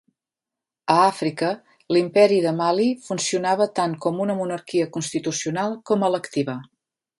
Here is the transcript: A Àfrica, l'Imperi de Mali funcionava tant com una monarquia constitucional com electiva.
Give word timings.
A 0.93 0.93
Àfrica, 1.09 1.49
l'Imperi 1.97 2.39
de 2.47 2.55
Mali 2.63 2.87
funcionava 3.09 3.69
tant 3.81 3.95
com 4.07 4.25
una 4.27 4.39
monarquia 4.43 4.91
constitucional 4.99 5.79
com 5.91 6.11
electiva. 6.13 6.61